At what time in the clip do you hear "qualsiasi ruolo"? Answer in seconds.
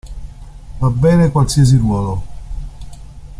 1.29-2.23